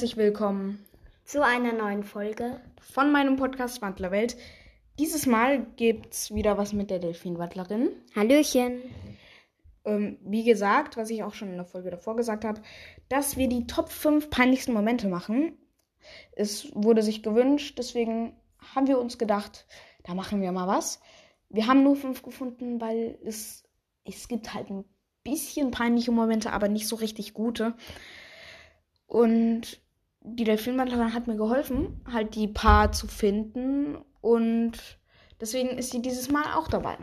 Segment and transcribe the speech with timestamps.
[0.00, 0.82] herzlich willkommen
[1.26, 4.34] zu einer neuen Folge von meinem Podcast Wandlerwelt.
[4.98, 7.90] Dieses Mal gibt's wieder was mit der Delfinwandlerin.
[8.16, 8.80] Hallöchen.
[9.84, 12.62] Ähm, wie gesagt, was ich auch schon in der Folge davor gesagt habe,
[13.10, 15.58] dass wir die Top 5 peinlichsten Momente machen.
[16.32, 18.32] Es wurde sich gewünscht, deswegen
[18.74, 19.66] haben wir uns gedacht,
[20.04, 21.02] da machen wir mal was.
[21.50, 23.64] Wir haben nur fünf gefunden, weil es,
[24.04, 24.86] es gibt halt ein
[25.24, 27.74] bisschen peinliche Momente, aber nicht so richtig gute.
[29.06, 29.78] Und
[30.22, 33.96] die Delfinwandlerin hat mir geholfen, halt die paar zu finden.
[34.20, 34.72] Und
[35.40, 36.96] deswegen ist sie dieses Mal auch dabei.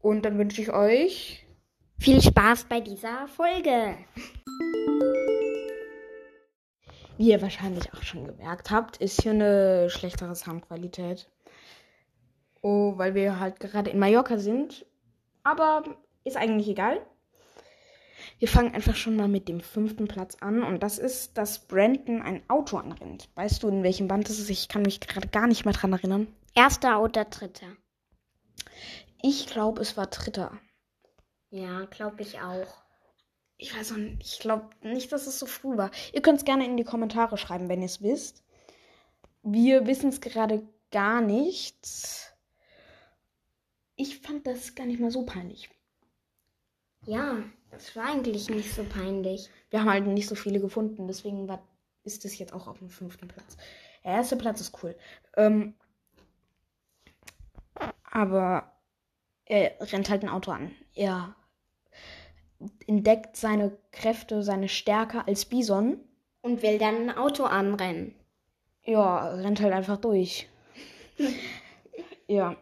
[0.00, 1.46] Und dann wünsche ich euch
[1.98, 3.96] viel Spaß bei dieser Folge.
[7.16, 11.30] Wie ihr wahrscheinlich auch schon gemerkt habt, ist hier eine schlechtere Soundqualität.
[12.62, 14.86] Oh, weil wir halt gerade in Mallorca sind.
[15.44, 15.84] Aber
[16.24, 17.00] ist eigentlich egal.
[18.38, 20.62] Wir fangen einfach schon mal mit dem fünften Platz an.
[20.62, 23.28] Und das ist, dass Brandon ein Auto anrennt.
[23.34, 24.50] Weißt du, in welchem Band das ist?
[24.50, 26.26] Ich kann mich gerade gar nicht mehr dran erinnern.
[26.54, 27.76] Erster oder dritter?
[29.22, 30.58] Ich glaube, es war dritter.
[31.50, 32.82] Ja, glaube ich auch.
[33.56, 34.22] Ich weiß auch nicht.
[34.22, 35.90] Ich glaube nicht, dass es so früh war.
[36.12, 38.42] Ihr könnt es gerne in die Kommentare schreiben, wenn ihr es wisst.
[39.42, 42.34] Wir wissen es gerade gar nicht.
[43.94, 45.70] Ich fand das gar nicht mal so peinlich.
[47.04, 47.42] Ja,
[47.76, 49.50] es war eigentlich nicht so peinlich.
[49.70, 51.62] Wir haben halt nicht so viele gefunden, deswegen war,
[52.04, 53.56] ist es jetzt auch auf dem fünften Platz.
[54.04, 54.96] Der erste Platz ist cool.
[55.36, 55.74] Ähm,
[58.10, 58.72] aber
[59.46, 60.72] er rennt halt ein Auto an.
[60.94, 61.34] Er
[62.86, 66.00] entdeckt seine Kräfte, seine Stärke als Bison.
[66.42, 68.14] Und will dann ein Auto anrennen.
[68.84, 70.48] Ja, rennt halt einfach durch.
[72.26, 72.56] ja.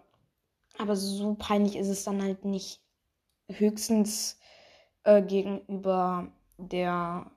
[0.79, 2.81] Aber so peinlich ist es dann halt nicht
[3.49, 4.40] höchstens
[5.05, 7.31] äh, gegenüber der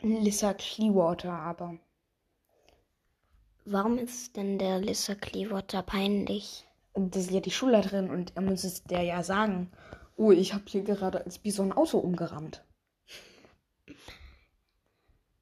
[0.00, 1.78] Lissa Clearwater, aber.
[3.64, 6.66] Warum ist denn der Lissa Clearwater peinlich?
[6.94, 9.72] Das ist ja die Schulleiterin und er muss es der ja sagen.
[10.16, 12.64] Oh, ich habe hier gerade als Bison Auto umgerammt.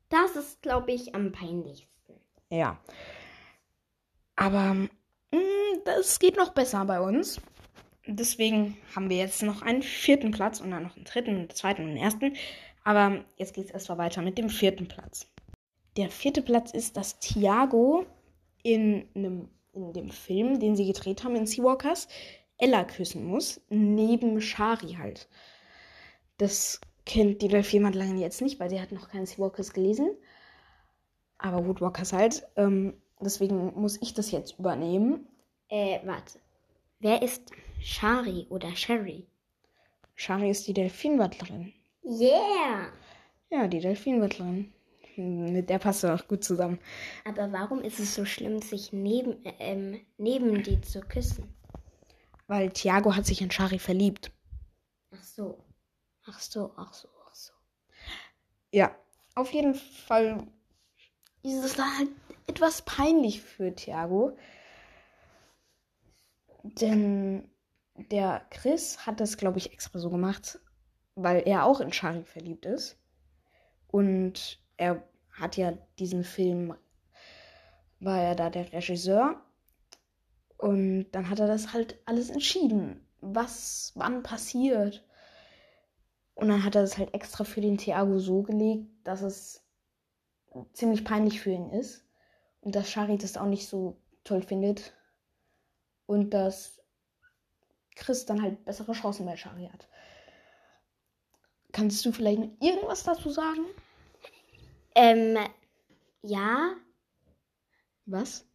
[0.09, 2.21] Das ist, glaube ich, am peinlichsten.
[2.49, 2.79] Ja.
[4.37, 4.89] Aber mh,
[5.33, 7.41] mm, das geht noch besser bei uns.
[8.07, 11.83] Deswegen haben wir jetzt noch einen vierten Platz und dann noch einen dritten, einen zweiten
[11.83, 12.35] und einen ersten.
[12.85, 15.31] Aber jetzt geht es erstmal weiter mit dem vierten Platz.
[15.97, 18.07] Der vierte Platz ist, dass Thiago
[18.63, 22.09] in, einem, in dem Film, den sie gedreht haben in Seawalkers,
[22.59, 25.29] Ella küssen muss, neben Shari halt.
[26.39, 30.11] Das kennt die Delfinwandlerin jetzt nicht, weil sie hat noch keinen Seawalkers gelesen.
[31.39, 32.47] Aber Woodwalkers halt.
[32.57, 35.27] Ähm, deswegen muss ich das jetzt übernehmen.
[35.69, 36.39] Äh, warte.
[37.03, 39.27] Wer ist Shari oder Sherry?
[40.15, 41.73] Shari ist die Delfinwattlerin.
[42.05, 42.93] Yeah!
[43.51, 44.73] Ja, die Delfinwattlerin.
[45.17, 46.79] Mit der passt du auch gut zusammen.
[47.25, 51.53] Aber warum ist es so schlimm, sich neben, ähm, neben die zu küssen?
[52.47, 54.31] Weil Thiago hat sich in Shari verliebt.
[55.11, 55.59] Ach so.
[56.25, 57.53] Ach so, ach so, ach so.
[58.71, 58.95] Ja,
[59.35, 60.47] auf jeden Fall
[61.43, 62.11] ist es da halt
[62.47, 64.37] etwas peinlich für Thiago.
[66.63, 67.51] Denn
[67.97, 70.61] der Chris hat das, glaube ich, extra so gemacht,
[71.15, 72.99] weil er auch in Shari verliebt ist.
[73.89, 75.03] Und er
[75.33, 76.75] hat ja diesen Film,
[78.01, 79.43] war er da der Regisseur.
[80.57, 85.05] Und dann hat er das halt alles entschieden, was wann passiert.
[86.35, 89.65] Und dann hat er das halt extra für den Thiago so gelegt, dass es
[90.73, 92.07] ziemlich peinlich für ihn ist.
[92.61, 94.95] Und dass Shari das auch nicht so toll findet
[96.13, 96.79] und dass
[97.97, 99.89] Chris dann halt bessere Chancen bei Shari hat.
[101.73, 103.65] Kannst du vielleicht noch irgendwas dazu sagen?
[104.95, 105.39] Ähm,
[106.23, 106.75] ja.
[108.05, 108.47] Was?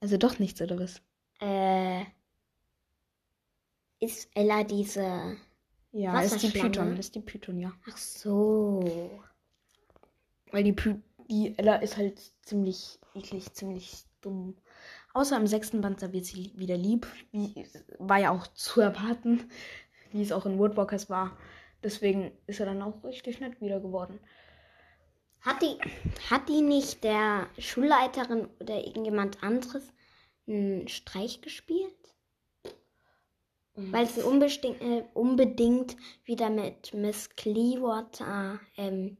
[0.00, 1.02] Also doch nichts, oder was?
[1.40, 2.04] Äh,
[4.00, 5.36] ist Ella diese.
[5.92, 7.72] Ja, ist die Python, ist die Python, ja.
[7.86, 9.20] Ach so.
[10.52, 14.56] Weil die, Py die Ella ist halt ziemlich eklig, ziemlich dumm.
[15.14, 17.06] Außer im sechsten Band, da wird sie wieder lieb.
[17.32, 17.66] Wie,
[17.98, 19.48] war ja auch zu erwarten,
[20.12, 21.36] wie es auch in Woodwalkers war.
[21.82, 24.20] Deswegen ist er dann auch richtig nett wieder geworden.
[25.40, 25.78] Hat die,
[26.30, 29.92] hat die nicht der Schulleiterin oder irgendjemand anderes
[30.46, 31.94] einen Streich gespielt?
[33.74, 39.18] Weil sie unbedingt, äh, unbedingt wieder mit Miss Clearwater ähm,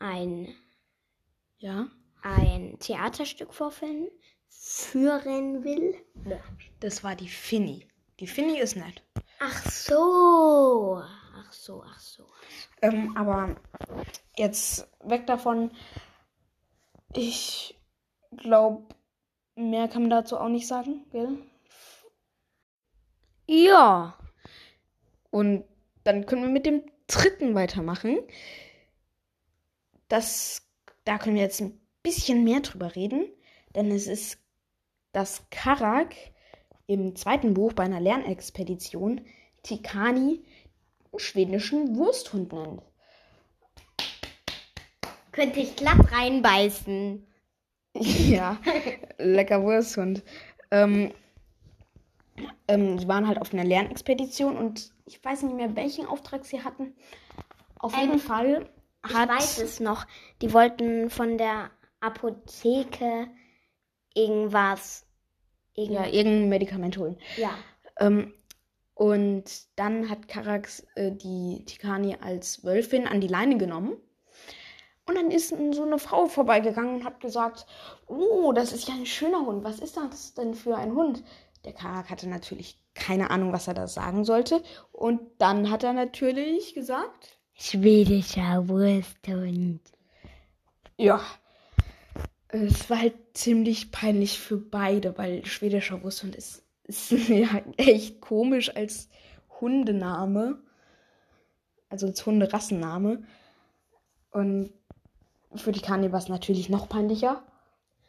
[0.00, 0.48] ein
[1.58, 1.88] ja
[2.26, 4.08] ein Theaterstück vorführen
[4.48, 5.94] führen will.
[6.80, 7.86] Das war die Finny.
[8.18, 9.02] Die Finny ist nett.
[9.38, 11.02] Ach so.
[11.36, 12.26] ach so, ach so.
[12.82, 13.56] Ähm, aber
[14.36, 15.70] jetzt weg davon.
[17.14, 17.78] Ich
[18.36, 18.94] glaube,
[19.54, 21.38] mehr kann man dazu auch nicht sagen, gell?
[23.46, 24.18] Ja.
[25.30, 25.64] Und
[26.04, 28.18] dann können wir mit dem dritten weitermachen.
[30.08, 30.62] Das,
[31.04, 33.26] da können wir jetzt ein bisschen mehr drüber reden,
[33.74, 34.38] denn es ist,
[35.12, 36.14] dass Karak
[36.86, 39.22] im zweiten Buch bei einer Lernexpedition
[39.64, 40.44] Tikani
[41.12, 42.82] einen schwedischen Wursthund nennt.
[45.32, 47.26] Könnte ich glatt reinbeißen.
[47.94, 48.58] ja,
[49.18, 50.22] lecker Wursthund.
[50.70, 51.12] Ähm,
[52.68, 56.62] ähm, die waren halt auf einer Lernexpedition und ich weiß nicht mehr, welchen Auftrag sie
[56.64, 56.94] hatten.
[57.78, 58.70] Auf Ähm, jeden Fall
[59.06, 59.28] Ich hat.
[59.28, 60.06] weiß es noch.
[60.42, 61.70] Die wollten von der
[62.00, 63.28] Apotheke
[64.14, 65.06] irgendwas.
[65.74, 67.18] Irgend Ja, irgendein Medikament holen.
[67.36, 67.50] ja.
[67.98, 68.32] Ähm,
[68.94, 69.44] und
[69.76, 73.96] dann hat Karax äh, die Tikani als Wölfin an die Leine genommen.
[75.06, 77.66] Und dann ist so eine Frau vorbeigegangen und hat gesagt,
[78.06, 79.64] oh, das ist ja ein schöner Hund.
[79.64, 81.22] Was ist das denn für ein Hund?
[81.66, 84.62] Der Karak hatte natürlich keine Ahnung, was er da sagen sollte.
[84.92, 89.80] Und dann hat er natürlich gesagt, Schwedischer Wursthund.
[90.96, 91.20] ja,
[92.48, 98.74] es war halt ziemlich peinlich für beide, weil schwedischer Wursthund ist, ist ja echt komisch
[98.74, 99.08] als
[99.60, 100.58] Hundename.
[101.88, 103.22] Also als Hunderassenname.
[104.30, 104.72] Und
[105.54, 107.42] für die Kani war es natürlich noch peinlicher.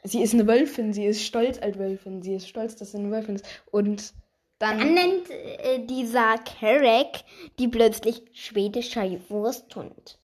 [0.04, 3.12] Sie ist eine Wölfin, sie ist stolz als Wölfin, sie ist stolz, dass sie eine
[3.12, 3.45] Wölfin ist.
[3.72, 4.13] Und
[4.60, 4.80] dann.
[4.80, 7.24] Dann nennt äh, dieser Karek
[7.60, 10.19] die plötzlich schwedischer Wursthund.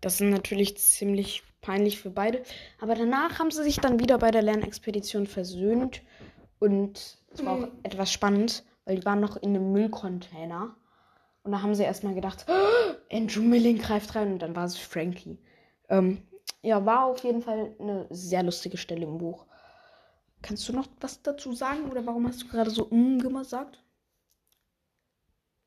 [0.00, 2.42] Das ist natürlich ziemlich peinlich für beide.
[2.80, 6.02] Aber danach haben sie sich dann wieder bei der Lernexpedition versöhnt.
[6.58, 10.76] Und es war auch etwas spannend, weil die waren noch in einem Müllcontainer.
[11.42, 14.32] Und da haben sie erstmal gedacht, "Oh, Andrew Milling greift rein.
[14.32, 15.38] Und dann war es Frankie.
[15.88, 16.22] Ähm,
[16.62, 19.46] ja, war auf jeden Fall eine sehr lustige Stelle im Buch.
[20.42, 21.90] Kannst du noch was dazu sagen?
[21.90, 23.82] Oder warum hast du gerade so mm gesagt?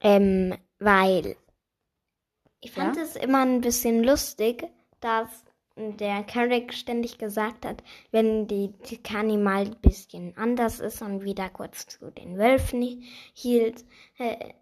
[0.02, 1.36] Ähm, weil
[2.62, 3.04] ich fand Ja?
[3.04, 4.68] es immer ein bisschen lustig,
[5.02, 5.30] dass
[5.98, 11.50] der Carrick ständig gesagt hat, wenn die Tikani mal ein bisschen anders ist und wieder
[11.50, 13.04] kurz zu den Wölfen
[13.34, 13.86] hielt,
[14.18, 14.54] äh,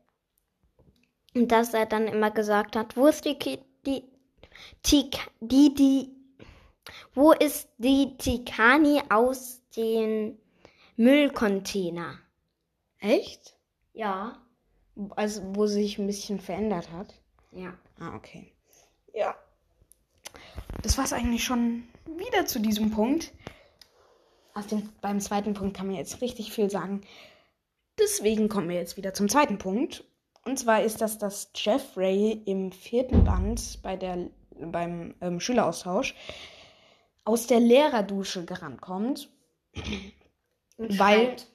[1.35, 4.03] und dass er dann immer gesagt hat, wo ist die, Ki- die,
[4.81, 6.09] Tik, die, die,
[7.13, 10.37] wo ist die Tikani aus dem
[10.95, 12.17] Müllcontainer?
[12.99, 13.55] Echt?
[13.93, 14.41] Ja.
[15.11, 17.13] Also, wo sie sich ein bisschen verändert hat.
[17.51, 17.77] Ja.
[17.99, 18.51] Ah, okay.
[19.13, 19.35] Ja.
[20.81, 23.31] Das war es eigentlich schon wieder zu diesem Punkt.
[24.53, 27.01] Aus dem, beim zweiten Punkt kann man jetzt richtig viel sagen.
[27.99, 30.03] Deswegen kommen wir jetzt wieder zum zweiten Punkt.
[30.45, 36.15] Und zwar ist das, dass Jeffrey im vierten Band bei der, beim ähm, Schüleraustausch
[37.25, 39.29] aus der Lehrerdusche gerannt kommt.
[40.77, 41.47] Und Weil- schreit.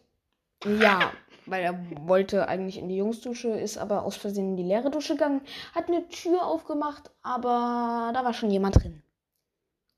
[0.81, 1.13] Ja,
[1.47, 5.43] weil er wollte eigentlich in die Jungsdusche, ist aber aus Versehen in die Lehrerdusche gegangen,
[5.75, 9.03] hat eine Tür aufgemacht, aber da war schon jemand drin.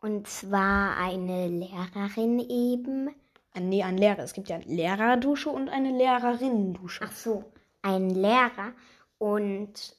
[0.00, 3.09] Und zwar eine Lehrerin eben.
[3.54, 4.19] Äh, Nee, ein Lehrer.
[4.19, 7.04] Es gibt ja eine Lehrerdusche und eine Lehrerinnendusche.
[7.07, 7.45] Ach so,
[7.83, 8.73] ein Lehrer.
[9.19, 9.97] Und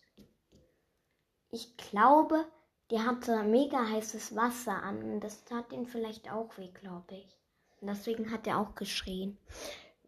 [1.50, 2.46] ich glaube,
[2.92, 5.02] die hatte mega heißes Wasser an.
[5.02, 7.38] Und das tat ihn vielleicht auch weh, glaube ich.
[7.82, 9.38] Und deswegen hat er auch geschrien.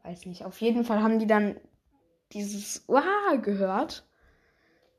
[0.08, 0.46] Weiß nicht.
[0.46, 1.60] Auf jeden Fall haben die dann
[2.32, 4.08] dieses Uah gehört.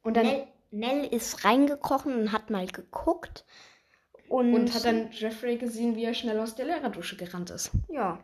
[0.02, 3.46] Und dann Nell, Nell ist reingekrochen und hat mal geguckt.
[4.28, 7.70] Und, und hat dann Jeffrey gesehen, wie er schnell aus der Lehrerdusche gerannt ist.
[7.88, 8.20] ja.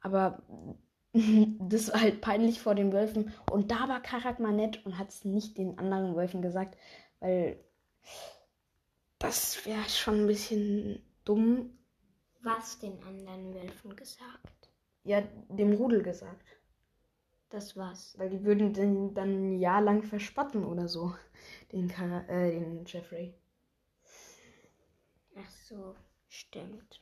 [0.00, 0.42] Aber
[1.12, 3.32] das war halt peinlich vor den Wölfen.
[3.50, 6.76] Und da war Karak mal nett und hat es nicht den anderen Wölfen gesagt,
[7.18, 7.58] weil
[9.18, 11.76] das wäre schon ein bisschen dumm.
[12.42, 14.61] Was den anderen Wölfen gesagt?
[15.04, 16.46] Ja, dem Rudel gesagt.
[17.50, 18.14] Das war's.
[18.16, 21.14] Weil die würden den dann ein Jahr lang verspotten oder so.
[21.72, 23.34] Den, Kara äh, den Jeffrey.
[25.36, 25.94] Ach so,
[26.28, 27.00] stimmt.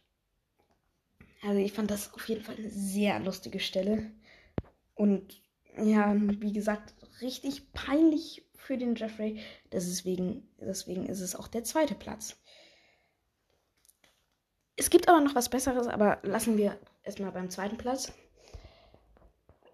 [1.42, 4.10] Also ich fand das auf jeden Fall eine sehr lustige Stelle.
[4.94, 5.42] Und
[5.76, 9.40] ja, wie gesagt, richtig peinlich für den Jeffrey.
[9.72, 12.36] Deswegen, deswegen ist es auch der zweite Platz.
[14.76, 18.12] Es gibt aber noch was Besseres, aber lassen wir erstmal beim zweiten Platz.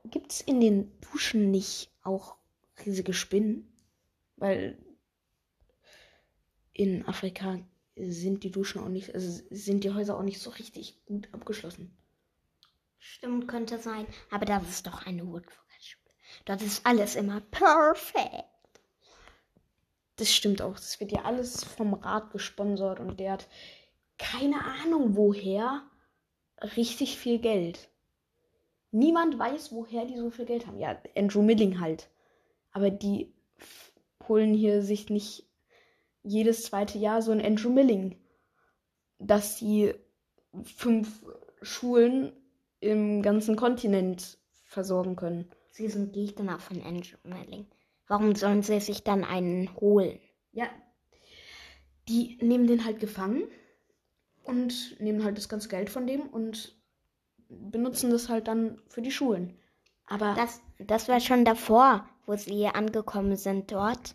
[0.04, 2.36] Gibt es in den Duschen nicht auch
[2.84, 3.72] riesige Spinnen?
[4.36, 4.78] Weil
[6.72, 7.58] in Afrika
[7.96, 11.96] sind die Duschen auch nicht, also sind die Häuser auch nicht so richtig gut abgeschlossen.
[12.98, 14.06] Stimmt, könnte sein.
[14.30, 16.10] Aber das ist doch eine Woodwalker Schule.
[16.44, 18.44] Dort ist alles immer perfekt.
[20.16, 20.74] das stimmt auch.
[20.74, 23.48] Das wird ja alles vom Rat gesponsert und der hat
[24.18, 25.82] keine Ahnung woher
[26.62, 27.88] richtig viel Geld.
[28.90, 30.78] Niemand weiß, woher die so viel Geld haben.
[30.78, 32.08] Ja, Andrew Milling halt.
[32.72, 33.32] Aber die
[34.28, 35.48] holen hier sich nicht
[36.22, 38.16] jedes zweite Jahr so ein Andrew Milling,
[39.18, 39.94] dass sie
[40.62, 41.24] fünf
[41.62, 42.32] Schulen
[42.80, 45.50] im ganzen Kontinent versorgen können.
[45.70, 47.66] Sie sind Gegner von Andrew Milling.
[48.08, 50.18] Warum sollen sie sich dann einen holen?
[50.52, 50.68] Ja,
[52.08, 53.48] die nehmen den halt gefangen
[54.46, 56.76] und nehmen halt das ganze Geld von dem und
[57.48, 59.58] benutzen das halt dann für die Schulen.
[60.06, 64.14] Aber das, das war schon davor, wo sie angekommen sind dort.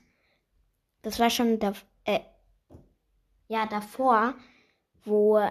[1.02, 1.74] Das war schon da,
[2.06, 2.20] äh,
[3.48, 4.36] ja davor,
[5.04, 5.42] wo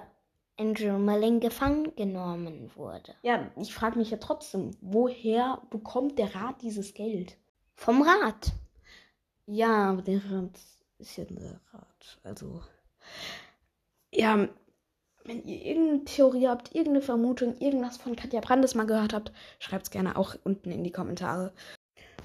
[0.58, 3.14] Andrew Milling gefangen genommen wurde.
[3.22, 7.36] Ja, ich frage mich ja trotzdem, woher bekommt der Rat dieses Geld?
[7.74, 8.52] Vom Rat.
[9.46, 10.60] Ja, aber der Rat
[10.98, 12.20] ist ja der Rat.
[12.22, 12.60] Also,
[14.12, 14.48] ja,
[15.30, 19.84] wenn ihr irgendeine Theorie habt, irgendeine Vermutung, irgendwas von Katja Brandes mal gehört habt, schreibt
[19.84, 21.52] es gerne auch unten in die Kommentare.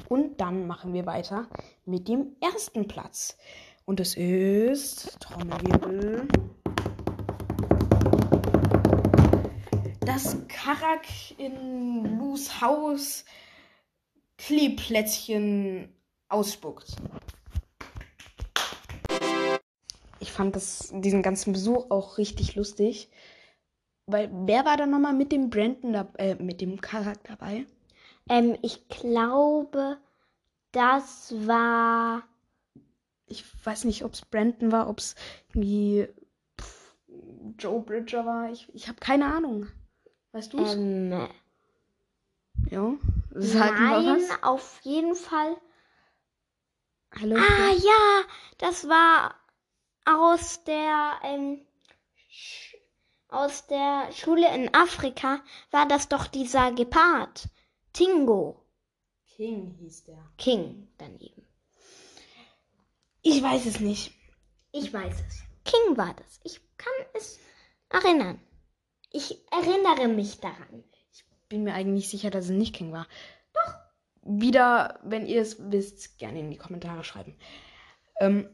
[0.09, 1.47] Und dann machen wir weiter
[1.85, 3.37] mit dem ersten Platz.
[3.85, 6.27] Und es ist Trommelwirbel.
[9.99, 11.05] Das Karak
[11.37, 13.23] in Lus Haus
[14.39, 15.89] Kleeplätzchen
[16.27, 16.95] ausspuckt.
[20.19, 23.09] Ich fand das, diesen ganzen Besuch auch richtig lustig.
[24.07, 27.65] Weil wer war da nochmal mit dem Brandon da, äh, mit dem Charakter dabei?
[28.29, 29.97] Ähm, ich glaube,
[30.71, 32.23] das war.
[33.27, 35.15] Ich weiß nicht, ob es Brandon war, ob es
[35.49, 36.07] irgendwie
[36.61, 36.95] pff,
[37.57, 38.51] Joe Bridger war.
[38.51, 39.67] Ich, ich habe keine Ahnung.
[40.31, 40.75] Weißt du es?
[40.75, 41.27] Ähm,
[42.69, 42.93] ja.
[43.31, 44.43] Sag mal nein, was.
[44.43, 45.57] auf jeden Fall.
[47.19, 47.37] Hallo.
[47.37, 48.23] Ah ja,
[48.59, 49.33] das war
[50.05, 51.65] aus der ähm,
[53.27, 57.49] aus der Schule in Afrika war das doch dieser Gepard.
[57.91, 58.65] Tingo.
[59.35, 60.31] King hieß der.
[60.37, 61.45] King daneben.
[63.21, 64.13] Ich weiß es nicht.
[64.71, 65.43] Ich weiß es.
[65.65, 66.39] King war das.
[66.43, 67.39] Ich kann es
[67.89, 68.39] erinnern.
[69.11, 70.83] Ich erinnere mich daran.
[71.49, 73.07] Bin mir eigentlich sicher, dass es nicht King war.
[73.53, 73.73] Doch.
[74.21, 77.37] Wieder, wenn ihr es wisst, gerne in die Kommentare schreiben.
[78.19, 78.49] Ähm,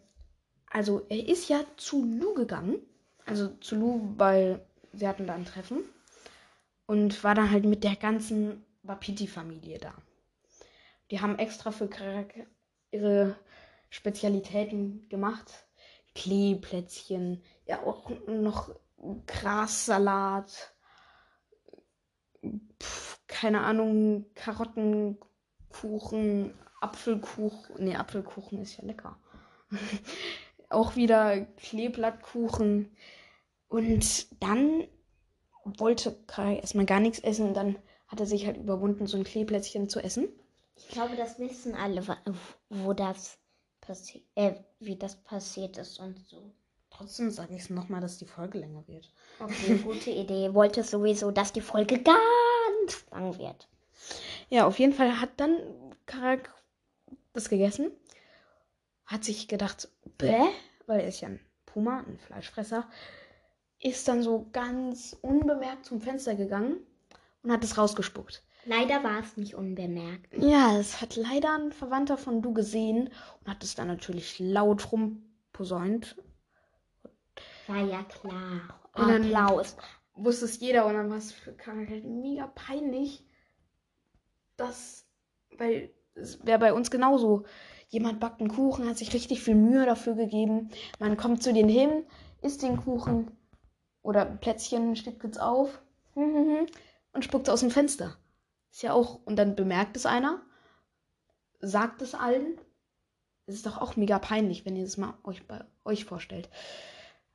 [0.71, 2.79] also, er ist ja zu Lou gegangen.
[3.25, 5.83] Also zu Lou, weil sie hatten da ein Treffen.
[6.85, 9.93] Und war dann halt mit der ganzen Wapiti-Familie da.
[11.09, 12.33] Die haben extra für Karak
[12.91, 13.35] ihre
[13.89, 15.65] Spezialitäten gemacht.
[16.15, 18.75] Kleeplätzchen, ja auch noch
[19.27, 20.73] Grassalat,
[22.81, 27.83] pf, keine Ahnung, Karottenkuchen, Apfelkuchen.
[27.83, 29.17] Nee, Apfelkuchen ist ja lecker.
[30.71, 32.91] auch wieder Kleeblattkuchen.
[33.67, 34.87] Und dann
[35.63, 39.23] wollte Kai erstmal gar nichts essen und dann hat er sich halt überwunden, so ein
[39.23, 40.27] Kleeplätzchen zu essen.
[40.75, 42.03] Ich glaube, das wissen alle,
[42.69, 43.37] wo das
[43.79, 46.51] passiert, äh, wie das passiert ist und so.
[46.89, 49.13] Trotzdem sage ich es nochmal, dass die Folge länger wird.
[49.39, 50.53] Okay, gute Idee.
[50.53, 53.67] Wollte sowieso, dass die Folge ganz lang wird.
[54.49, 55.57] Ja, auf jeden Fall hat dann
[56.05, 56.53] Karak
[57.33, 57.91] das gegessen.
[59.11, 60.47] Hat sich gedacht, bäh,
[60.87, 62.87] weil er ist ja ein Puma, ein Fleischfresser.
[63.79, 66.77] Ist dann so ganz unbemerkt zum Fenster gegangen
[67.43, 68.43] und hat es rausgespuckt.
[68.65, 70.31] Leider war es nicht unbemerkt.
[70.37, 74.91] Ja, es hat leider ein Verwandter von du gesehen und hat es dann natürlich laut
[74.91, 76.15] rumposaunt.
[77.67, 78.79] War ja klar.
[78.93, 79.75] Und dann- Applaus.
[80.13, 83.25] Wusste es jeder und dann war es für Karak halt mega peinlich,
[84.57, 85.07] dass,
[85.57, 87.45] weil es wäre bei uns genauso.
[87.91, 90.69] Jemand backt einen Kuchen, hat sich richtig viel Mühe dafür gegeben.
[90.97, 92.05] Man kommt zu denen hin,
[92.41, 93.29] isst den Kuchen
[94.01, 95.81] oder Plätzchen, Stückwitz auf
[96.15, 96.69] und
[97.19, 98.15] spuckt aus dem Fenster.
[98.71, 100.41] Ist ja auch, und dann bemerkt es einer,
[101.59, 102.57] sagt es allen.
[103.45, 106.49] Es ist doch auch mega peinlich, wenn ihr das mal euch bei euch vorstellt.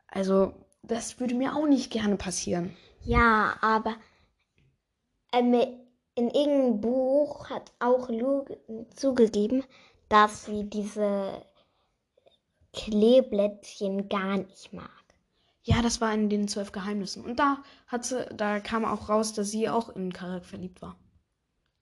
[0.08, 2.74] Also, das würde mir auch nicht gerne passieren.
[3.02, 3.94] Ja, aber
[5.32, 5.52] ähm,
[6.14, 8.58] in irgendeinem Buch hat auch Lou ge-
[8.94, 9.62] zugegeben,
[10.08, 11.44] dass sie diese
[12.72, 14.90] Kleeblättchen gar nicht mag.
[15.62, 17.24] Ja, das war in den zwölf Geheimnissen.
[17.24, 17.58] Und da
[17.88, 20.96] hat sie, da kam auch raus, dass sie auch in Karak verliebt war.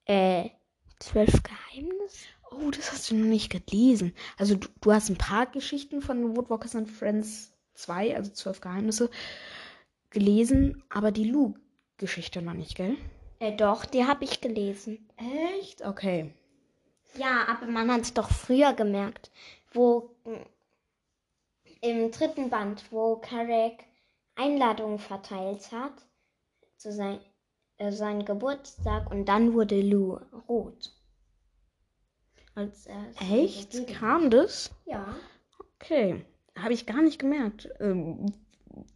[0.06, 0.50] Äh,
[1.00, 2.26] zwölf Geheimnisse?
[2.50, 4.14] Oh, das hast du noch nicht gelesen.
[4.38, 9.10] Also du, du hast ein paar Geschichten von Woodwalkers and Friends 2, also zwölf Geheimnisse,
[10.10, 12.96] gelesen, aber die Lou-Geschichte noch nicht, gell?
[13.40, 15.10] Äh, doch, die habe ich gelesen.
[15.58, 15.84] Echt?
[15.84, 16.32] Okay.
[17.16, 19.30] Ja, aber man hat es doch früher gemerkt,
[19.72, 20.10] wo
[21.80, 23.84] im dritten Band, wo Karek
[24.36, 25.92] Einladungen verteilt hat
[26.76, 27.20] zu sein,
[27.78, 30.18] äh, seinem Geburtstag und dann wurde Lou
[30.48, 30.92] rot.
[32.54, 33.86] Als er Echt?
[33.88, 34.70] Kam das?
[34.86, 35.16] Ja.
[35.76, 36.24] Okay.
[36.56, 37.68] Habe ich gar nicht gemerkt.
[37.80, 38.32] Ähm,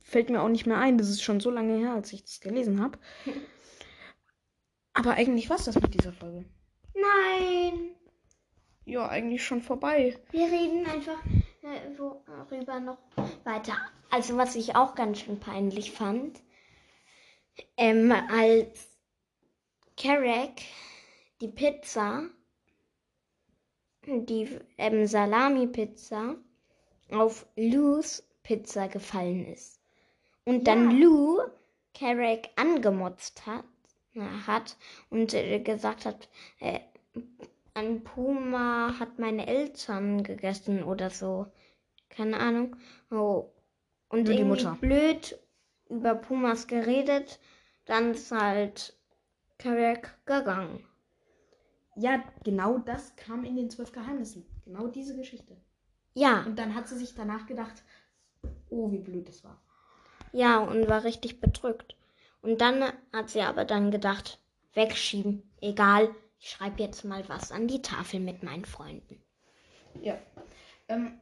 [0.02, 0.96] fällt mir auch nicht mehr ein.
[0.96, 2.98] Das ist schon so lange her, als ich das gelesen habe.
[4.92, 6.44] Aber eigentlich war es das mit dieser Folge.
[6.94, 7.94] Nein.
[8.88, 10.16] Ja, eigentlich schon vorbei.
[10.30, 11.22] Wir reden einfach
[11.62, 12.96] äh, worüber noch
[13.44, 13.74] weiter.
[14.08, 16.40] Also was ich auch ganz schön peinlich fand,
[17.76, 18.88] ähm, als
[19.98, 20.62] Carrack
[21.42, 22.30] die Pizza,
[24.06, 26.36] die ähm, Salami-Pizza
[27.10, 29.82] auf Lou's Pizza gefallen ist.
[30.46, 30.96] Und dann ja.
[30.96, 31.40] Lou
[31.92, 33.66] Carrack angemotzt hat,
[34.46, 34.78] hat
[35.10, 36.30] und äh, gesagt hat,
[36.60, 36.80] äh,
[37.78, 41.46] ein Puma hat meine Eltern gegessen oder so.
[42.08, 42.76] Keine Ahnung.
[43.10, 43.50] Oh.
[44.08, 44.76] Und Nur die Mutter.
[44.80, 45.38] blöd
[45.88, 47.38] über Pumas geredet,
[47.84, 48.96] dann ist halt
[49.58, 50.84] Carrack gegangen.
[51.96, 54.46] Ja, genau das kam in den zwölf Geheimnissen.
[54.64, 55.56] Genau diese Geschichte.
[56.14, 56.42] Ja.
[56.44, 57.82] Und dann hat sie sich danach gedacht,
[58.70, 59.60] oh, wie blöd das war.
[60.32, 61.96] Ja, und war richtig bedrückt.
[62.42, 64.40] Und dann hat sie aber dann gedacht,
[64.74, 65.42] wegschieben.
[65.60, 69.22] Egal, ich schreibe jetzt mal was an die Tafel mit meinen Freunden.
[70.02, 70.18] Ja.
[70.88, 71.18] Ähm,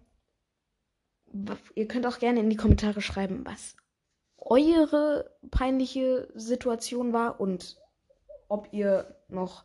[1.74, 3.76] ihr könnt auch gerne in die Kommentare schreiben, was
[4.36, 7.76] eure peinliche Situation war und
[8.48, 9.64] ob ihr noch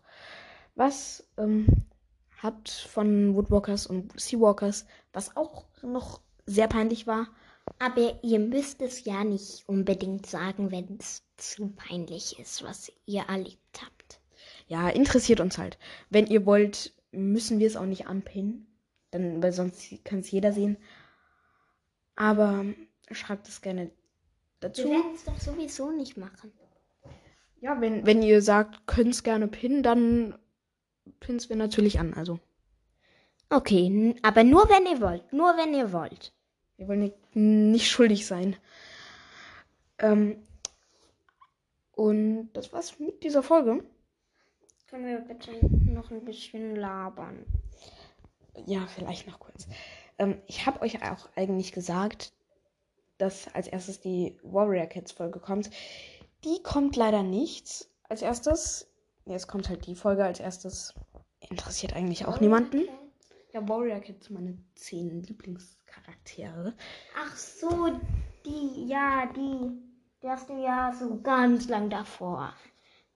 [0.75, 1.67] was ähm,
[2.41, 7.27] habt von Woodwalkers und Seawalkers, was auch noch sehr peinlich war.
[7.77, 13.23] Aber ihr müsst es ja nicht unbedingt sagen, wenn es zu peinlich ist, was ihr
[13.23, 14.00] erlebt habt.
[14.71, 15.77] Ja, interessiert uns halt.
[16.09, 18.67] Wenn ihr wollt, müssen wir es auch nicht anpinnen.
[19.11, 20.77] Dann, weil sonst kann es jeder sehen.
[22.15, 22.63] Aber
[23.11, 23.91] schreibt es gerne
[24.61, 24.85] dazu.
[24.85, 26.53] Wir werden es doch sowieso nicht machen.
[27.59, 30.39] Ja, wenn, wenn ihr sagt, könnt es gerne pinnen, dann
[31.19, 32.13] pinnen wir natürlich an.
[32.13, 32.39] Also.
[33.49, 35.33] Okay, aber nur wenn ihr wollt.
[35.33, 36.31] Nur wenn ihr wollt.
[36.77, 38.55] Wir wollen nicht, nicht schuldig sein.
[39.97, 40.41] Ähm,
[41.91, 43.83] und das war's mit dieser Folge.
[44.91, 45.51] Können wir bitte
[45.89, 47.45] noch ein bisschen labern?
[48.65, 49.69] Ja, vielleicht noch kurz.
[50.17, 52.33] Ähm, ich habe euch auch eigentlich gesagt,
[53.17, 55.69] dass als erstes die Warrior Cats Folge kommt.
[56.43, 58.91] Die kommt leider nicht als erstes.
[59.23, 60.93] Jetzt kommt halt die Folge als erstes.
[61.49, 62.85] Interessiert eigentlich auch Warrior niemanden.
[62.85, 63.33] Cats?
[63.53, 66.75] Ja, Warrior Cats meine zehn Lieblings Charaktere.
[67.17, 67.97] Ach so,
[68.45, 69.71] die, ja, die,
[70.21, 72.53] die hast du ja so ganz lang davor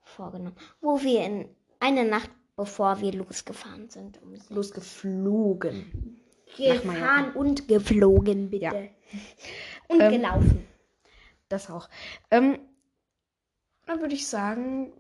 [0.06, 0.56] vorgenommen.
[0.80, 1.55] Wo wir in
[1.86, 4.20] eine Nacht bevor wir losgefahren sind.
[4.22, 6.20] Um Losgeflogen.
[6.58, 8.66] Gefahren und geflogen, bitte.
[8.66, 8.74] Ja.
[9.88, 10.68] Und ähm, gelaufen.
[11.50, 11.90] Das auch.
[12.32, 12.58] Ähm,
[13.86, 14.94] dann würde ich sagen,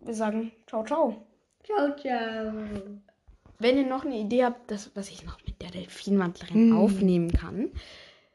[0.00, 1.16] wir sagen ciao, ciao.
[1.64, 2.52] Ciao, ciao.
[3.58, 6.78] Wenn ihr noch eine Idee habt, das, was ich noch mit der Delfinwandlerin hm.
[6.78, 7.70] aufnehmen kann.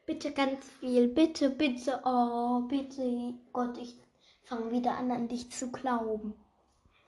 [0.06, 1.08] Bitte ganz viel.
[1.08, 2.00] Bitte, bitte.
[2.04, 3.34] Oh, bitte.
[3.52, 3.96] Gott, ich
[4.44, 6.34] fange wieder an, an dich zu glauben.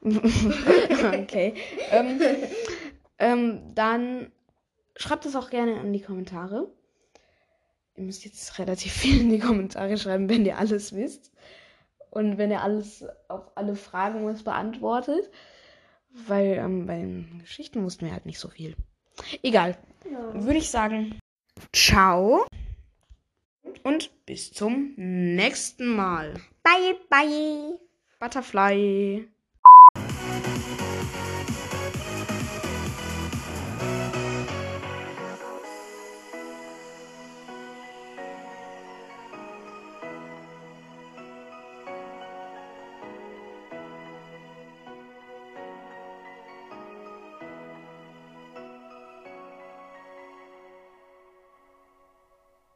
[0.03, 1.55] okay.
[1.91, 2.21] ähm,
[3.19, 4.33] ähm, dann
[4.97, 6.69] schreibt es auch gerne in die Kommentare.
[7.97, 11.33] Ihr müsst jetzt relativ viel in die Kommentare schreiben, wenn ihr alles wisst.
[12.11, 15.31] Und wenn ihr alles auf alle Fragen was beantwortet.
[16.11, 18.77] Weil ähm, bei den Geschichten wussten wir halt nicht so viel.
[19.43, 19.77] Egal.
[20.11, 20.33] Ja.
[20.33, 21.19] Würde ich sagen,
[21.73, 22.47] ciao.
[23.83, 26.35] Und bis zum nächsten Mal.
[26.63, 27.79] Bye, bye.
[28.19, 29.29] Butterfly.